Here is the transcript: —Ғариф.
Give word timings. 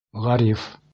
—Ғариф. 0.25 0.67